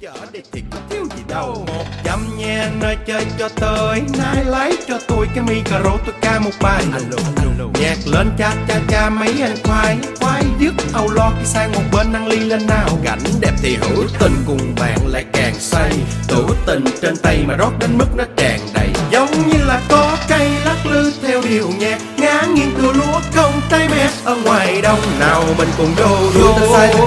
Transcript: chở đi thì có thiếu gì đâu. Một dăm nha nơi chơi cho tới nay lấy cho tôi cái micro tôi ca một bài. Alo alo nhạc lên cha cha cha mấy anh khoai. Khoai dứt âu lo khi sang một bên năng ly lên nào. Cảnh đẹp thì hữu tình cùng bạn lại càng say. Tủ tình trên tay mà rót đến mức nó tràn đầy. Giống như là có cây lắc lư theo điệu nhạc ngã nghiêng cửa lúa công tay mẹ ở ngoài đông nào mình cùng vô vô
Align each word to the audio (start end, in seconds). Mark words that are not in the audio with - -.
chở 0.00 0.12
đi 0.32 0.40
thì 0.52 0.62
có 0.70 0.78
thiếu 0.90 1.04
gì 1.16 1.22
đâu. 1.28 1.64
Một 1.66 1.84
dăm 2.04 2.38
nha 2.38 2.70
nơi 2.80 2.96
chơi 3.06 3.26
cho 3.38 3.48
tới 3.48 4.02
nay 4.18 4.44
lấy 4.44 4.78
cho 4.88 4.98
tôi 5.08 5.28
cái 5.34 5.44
micro 5.44 5.78
tôi 5.82 6.14
ca 6.20 6.38
một 6.38 6.50
bài. 6.60 6.84
Alo 6.92 7.22
alo 7.36 7.64
nhạc 7.80 7.96
lên 8.06 8.30
cha 8.38 8.54
cha 8.68 8.80
cha 8.88 9.10
mấy 9.10 9.34
anh 9.42 9.56
khoai. 9.64 9.96
Khoai 10.20 10.44
dứt 10.58 10.74
âu 10.92 11.10
lo 11.10 11.32
khi 11.38 11.46
sang 11.46 11.72
một 11.72 11.82
bên 11.92 12.12
năng 12.12 12.26
ly 12.26 12.36
lên 12.36 12.66
nào. 12.66 12.88
Cảnh 13.04 13.18
đẹp 13.40 13.52
thì 13.62 13.76
hữu 13.76 14.04
tình 14.18 14.34
cùng 14.46 14.74
bạn 14.80 14.98
lại 15.06 15.24
càng 15.32 15.54
say. 15.54 15.90
Tủ 16.28 16.42
tình 16.66 16.84
trên 17.02 17.16
tay 17.16 17.44
mà 17.46 17.54
rót 17.54 17.72
đến 17.78 17.98
mức 17.98 18.08
nó 18.16 18.24
tràn 18.36 18.60
đầy. 18.74 18.88
Giống 19.10 19.48
như 19.48 19.64
là 19.64 19.80
có 19.88 20.16
cây 20.28 20.50
lắc 20.64 20.86
lư 20.86 21.12
theo 21.22 21.42
điệu 21.48 21.70
nhạc 21.78 21.98
ngã 22.16 22.42
nghiêng 22.54 22.74
cửa 22.80 22.92
lúa 22.92 23.20
công 23.36 23.60
tay 23.70 23.88
mẹ 23.88 24.10
ở 24.24 24.36
ngoài 24.44 24.80
đông 24.82 25.00
nào 25.20 25.44
mình 25.58 25.68
cùng 25.78 25.94
vô 25.96 26.16
vô 26.34 27.05